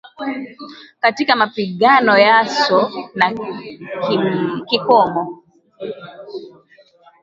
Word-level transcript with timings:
Katika 0.99 1.35
mapigano 1.35 2.17
yaso 2.17 2.91
na 3.15 3.33
kikomo. 4.69 5.43